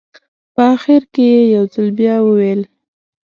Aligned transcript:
په 0.53 0.61
اخره 0.73 0.99
کې 1.13 1.25
یې 1.33 1.41
یو 1.55 1.63
ځل 1.73 1.87
بیا 1.99 2.15
وویل. 2.23 2.61